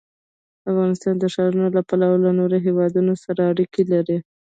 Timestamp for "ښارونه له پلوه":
1.33-2.17